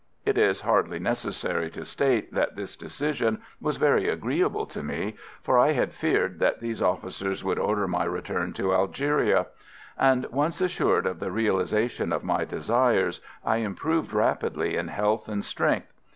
[0.25, 5.59] It is hardly necessary to state that this decision was very agreeable to me, for
[5.59, 9.45] I had feared that these officers would order my return to Algeria;
[9.99, 15.45] and once assured of the realisation of my desires, I improved rapidly in health and
[15.45, 15.93] strength.